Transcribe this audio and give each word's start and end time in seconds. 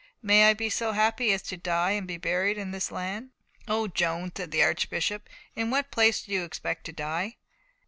May 0.23 0.49
I 0.49 0.55
be 0.55 0.71
so 0.71 0.93
happy 0.93 1.31
as 1.31 1.43
to 1.43 1.57
die 1.57 1.91
and 1.91 2.07
be 2.07 2.17
buried 2.17 2.57
in 2.57 2.71
this 2.71 2.91
land!" 2.91 3.33
"Oh, 3.67 3.87
Joan," 3.87 4.31
said 4.35 4.49
the 4.49 4.63
Archbishop, 4.63 5.29
"in 5.55 5.69
what 5.69 5.91
place 5.91 6.23
do 6.23 6.31
you 6.31 6.43
expect 6.43 6.87
to 6.87 6.91
die?" 6.91 7.37